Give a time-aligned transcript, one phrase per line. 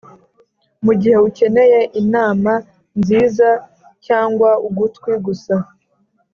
[0.85, 2.53] mugihe ukeneye inama
[2.99, 3.49] nziza
[4.05, 5.55] cyangwa ugutwi gusa,